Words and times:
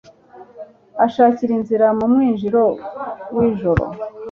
ashakira 1.05 1.51
inzira 1.59 1.87
mu 1.97 2.05
mwinjiro 2.11 2.63
w'ijoro 3.35 3.83